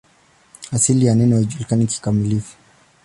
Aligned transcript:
Asili 0.71 1.05
ya 1.05 1.15
neno 1.15 1.35
haijulikani 1.35 1.87
kikamilifu. 1.87 2.55